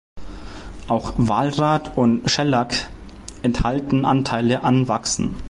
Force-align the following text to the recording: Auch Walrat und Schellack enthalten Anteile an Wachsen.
Auch 0.87 1.13
Walrat 1.17 1.95
und 1.95 2.27
Schellack 2.27 2.89
enthalten 3.43 4.03
Anteile 4.03 4.63
an 4.63 4.87
Wachsen. 4.87 5.35